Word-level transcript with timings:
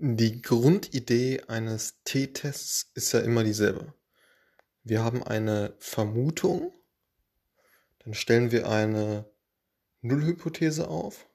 Die 0.00 0.42
Grundidee 0.42 1.42
eines 1.48 2.04
T-Tests 2.04 2.92
ist 2.94 3.10
ja 3.10 3.18
immer 3.18 3.42
dieselbe. 3.42 3.94
Wir 4.84 5.02
haben 5.02 5.24
eine 5.24 5.74
Vermutung, 5.80 6.72
dann 7.98 8.14
stellen 8.14 8.52
wir 8.52 8.68
eine 8.68 9.28
Nullhypothese 10.02 10.86
auf 10.86 11.28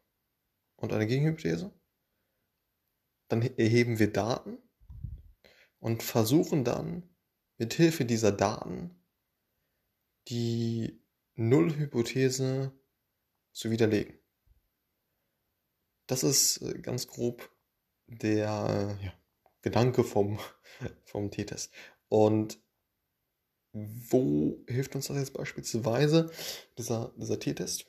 und 0.78 0.94
eine 0.94 1.08
Gegenhypothese. 1.08 1.74
Dann 3.28 3.42
erheben 3.42 4.00
wir 4.00 4.14
Daten 4.14 4.58
und 5.80 6.02
versuchen 6.02 6.64
dann 6.64 7.04
mit 7.58 7.74
Hilfe 7.74 8.06
dieser 8.06 8.32
Daten 8.32 8.96
die 10.30 11.04
Nullhypothese 11.36 12.72
zu 13.52 13.72
widerlegen. 13.72 14.18
Das 16.08 16.24
ist 16.24 16.62
äh, 16.62 16.80
ganz 16.80 17.08
grob 17.08 17.53
der 18.08 18.98
ja, 19.02 19.14
Gedanke 19.62 20.04
vom, 20.04 20.40
vom 21.06 21.32
T-Test. 21.32 21.72
Und 22.10 22.60
wo 23.74 24.64
hilft 24.68 24.96
uns 24.96 25.08
das 25.08 25.18
jetzt 25.18 25.34
beispielsweise, 25.34 26.32
dieser, 26.78 27.14
dieser 27.18 27.40
T-Test? 27.40 27.86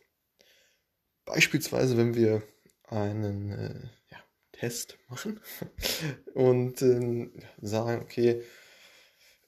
Beispielsweise, 1.27 1.97
wenn 1.97 2.15
wir 2.15 2.43
einen 2.85 3.51
äh, 3.53 3.89
ja, 4.11 4.19
Test 4.53 4.99
machen 5.09 5.41
und 6.35 6.81
äh, 6.83 7.31
sagen, 7.61 8.03
okay, 8.03 8.43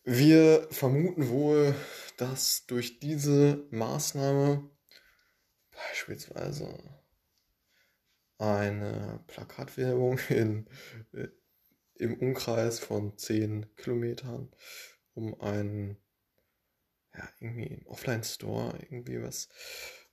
wir 0.05 0.69
vermuten 0.71 1.29
wohl, 1.31 1.75
dass 2.17 2.67
durch 2.67 3.01
diese 3.01 3.67
Maßnahme 3.71 4.71
beispielsweise 5.73 6.79
eine 8.39 9.23
Plakatwerbung 9.27 10.19
in, 10.29 10.69
äh, 11.13 11.29
im 11.95 12.19
Umkreis 12.19 12.79
von 12.79 13.17
10 13.17 13.75
Kilometern 13.77 14.51
um 15.15 15.41
einen, 15.41 15.97
ja, 17.15 17.29
irgendwie 17.41 17.83
Offline-Store, 17.87 18.79
irgendwie 18.83 19.23
was, 19.23 19.49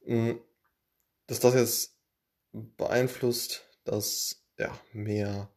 mm, 0.06 0.34
dass 1.28 1.42
das 1.42 1.56
jetzt 1.56 1.98
beeinflusst, 2.54 3.68
dass 3.84 4.46
ja 4.58 4.80
mehr 4.94 5.54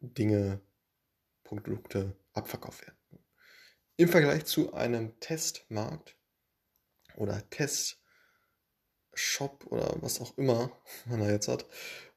Dinge, 0.00 0.60
Produkte 1.42 2.14
abverkauft 2.34 2.86
werden. 2.86 2.98
Im 3.96 4.08
Vergleich 4.08 4.44
zu 4.44 4.74
einem 4.74 5.18
Testmarkt 5.18 6.16
oder 7.16 7.48
Test 7.50 8.00
Shop 9.18 9.66
oder 9.66 9.94
was 10.00 10.20
auch 10.20 10.36
immer 10.38 10.70
man 11.06 11.20
da 11.20 11.30
jetzt 11.30 11.48
hat, 11.48 11.66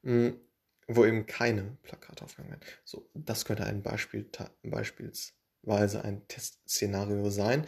hm, 0.02 0.40
wo 0.86 1.04
eben 1.04 1.26
keine 1.26 1.76
Plakate 1.82 2.24
aufgehangen 2.24 2.52
werden. 2.52 2.66
So, 2.84 3.08
das 3.14 3.44
könnte 3.44 3.64
ein 3.64 3.82
Beispiel, 3.82 4.30
beispielsweise 4.62 6.04
ein 6.04 6.26
Testszenario 6.28 7.30
sein, 7.30 7.66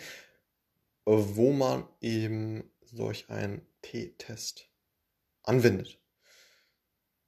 wo 1.04 1.52
man 1.52 1.86
eben 2.00 2.70
solch 2.82 3.28
einen 3.30 3.66
T-Test 3.82 4.70
anwendet. 5.42 6.00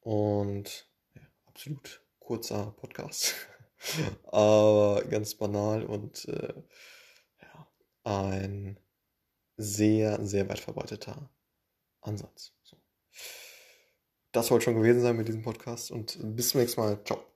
Und 0.00 0.88
ja, 1.14 1.22
absolut 1.46 2.02
kurzer 2.18 2.72
Podcast, 2.76 3.34
aber 4.24 5.02
ganz 5.04 5.34
banal 5.34 5.84
und 5.84 6.24
äh, 6.26 6.54
ja, 7.42 7.68
ein 8.04 8.78
sehr, 9.56 10.24
sehr 10.24 10.48
weit 10.48 10.60
verbreiteter 10.60 11.30
Ansatz. 12.06 12.52
So. 12.62 12.76
Das 14.32 14.48
soll 14.48 14.60
schon 14.60 14.74
gewesen 14.74 15.00
sein 15.00 15.16
mit 15.16 15.28
diesem 15.28 15.42
Podcast 15.42 15.90
und 15.90 16.18
bis 16.36 16.50
zum 16.50 16.60
nächsten 16.60 16.80
Mal. 16.80 17.02
Ciao. 17.04 17.35